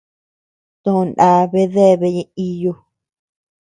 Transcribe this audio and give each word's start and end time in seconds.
To 0.83 0.91
nda 1.07 1.29
bea 1.51 1.71
deabea 1.73 2.15
ñeʼe 2.15 2.23
iyu. 2.47 2.71